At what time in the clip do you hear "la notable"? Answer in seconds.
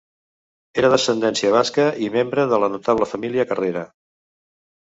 2.65-3.09